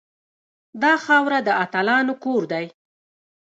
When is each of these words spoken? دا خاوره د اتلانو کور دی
دا 0.81 0.93
خاوره 1.05 1.39
د 1.47 1.49
اتلانو 1.63 2.13
کور 2.23 2.43
دی 2.51 2.65